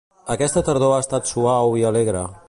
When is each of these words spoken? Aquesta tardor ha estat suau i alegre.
Aquesta 0.35 0.63
tardor 0.69 0.93
ha 0.95 1.03
estat 1.05 1.29
suau 1.33 1.77
i 1.83 1.85
alegre. 1.91 2.25